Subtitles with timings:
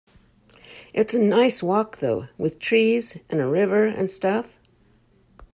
[0.95, 4.57] It's a nice walk though, with trees and a river and stuff.